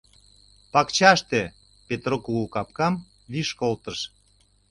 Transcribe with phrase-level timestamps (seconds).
[0.73, 1.41] —Пакчаште,—
[1.87, 2.93] Петроп кугу капкам
[3.31, 3.99] виш колтыш.